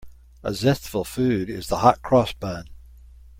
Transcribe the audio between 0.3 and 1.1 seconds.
A zestful